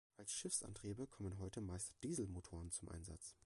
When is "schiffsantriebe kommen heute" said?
0.33-1.61